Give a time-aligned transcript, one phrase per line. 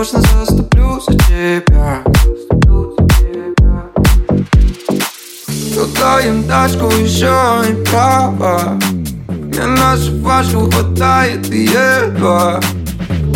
[0.00, 2.02] Возможно, заступлю за тебя.
[5.74, 8.78] Туда им дашку еще и право
[9.28, 12.60] Мне нашу вашу хватает едва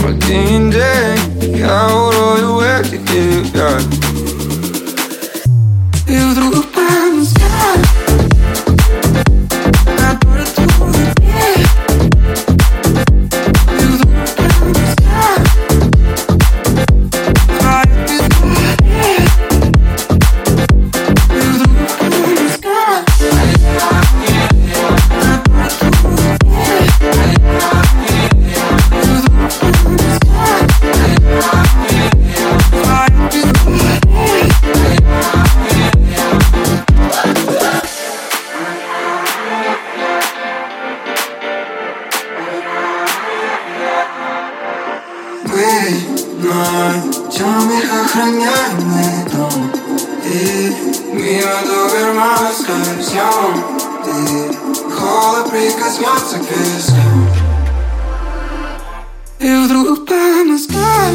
[0.08, 3.78] Один день я урою этих тебя
[45.54, 45.62] Мы
[46.42, 49.70] ночами охраняемый дом
[50.24, 50.74] И
[51.12, 53.62] мимо добермана скользем
[54.04, 54.52] И
[54.92, 57.28] холод прикоснется к вискам.
[59.38, 61.14] И вдруг по мозгам